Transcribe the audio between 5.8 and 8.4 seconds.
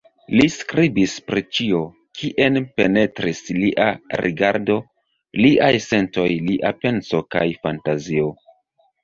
sentoj, lia penso kaj fantazio.